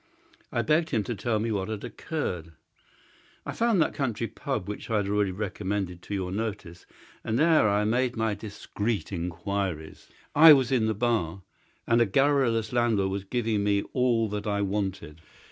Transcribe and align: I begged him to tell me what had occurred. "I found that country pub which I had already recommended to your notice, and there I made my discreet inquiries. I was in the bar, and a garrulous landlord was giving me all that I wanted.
I 0.51 0.63
begged 0.63 0.89
him 0.89 1.03
to 1.03 1.13
tell 1.13 1.37
me 1.37 1.51
what 1.51 1.69
had 1.69 1.83
occurred. 1.83 2.53
"I 3.45 3.51
found 3.51 3.79
that 3.83 3.93
country 3.93 4.25
pub 4.25 4.67
which 4.67 4.89
I 4.89 4.97
had 4.97 5.07
already 5.07 5.29
recommended 5.31 6.01
to 6.01 6.15
your 6.15 6.31
notice, 6.31 6.87
and 7.23 7.37
there 7.37 7.69
I 7.69 7.83
made 7.85 8.15
my 8.15 8.33
discreet 8.33 9.11
inquiries. 9.11 10.07
I 10.33 10.53
was 10.53 10.71
in 10.71 10.87
the 10.87 10.95
bar, 10.95 11.43
and 11.85 12.01
a 12.01 12.07
garrulous 12.07 12.73
landlord 12.73 13.11
was 13.11 13.25
giving 13.25 13.63
me 13.63 13.83
all 13.93 14.27
that 14.29 14.47
I 14.47 14.63
wanted. 14.63 15.21